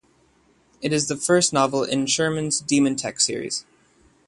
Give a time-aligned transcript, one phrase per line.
[0.81, 3.67] It is the first novel in Sherman's DemonTech series.